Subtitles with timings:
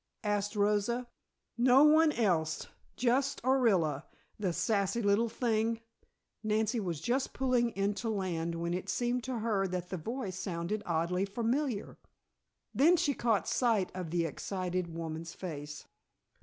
[0.23, 1.05] asked Rosa.
[1.59, 2.65] "No one else.
[2.95, 4.05] Just Orilla.
[4.39, 5.79] The sassy little thing"
[6.43, 10.39] Nancy was just pulling in to land when it seemed to her that the voice
[10.39, 11.99] sounded oddly familiar.
[12.73, 15.85] Then she caught sight of the excited woman's face.